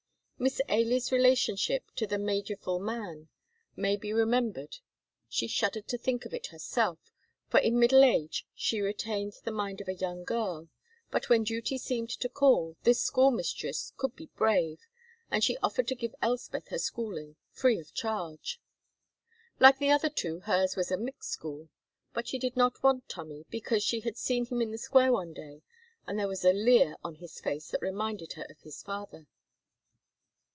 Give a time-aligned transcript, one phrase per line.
[0.43, 3.29] Miss Ailie's relationship to the magerful man
[3.75, 4.77] may be remembered;
[5.29, 6.97] she shuddered to think of it herself,
[7.47, 10.67] for in middle age she retained the mind of a young girl,
[11.11, 14.79] but when duty seemed to call, this school mistress could be brave,
[15.29, 18.59] and she offered to give Elspeth her schooling free of charge.
[19.59, 21.69] Like the other two hers was a "mixed" school,
[22.15, 25.33] but she did not want Tommy, because she had seen him in the square one
[25.33, 25.61] day,
[26.07, 29.27] and there was a leer on his face that reminded her of his father.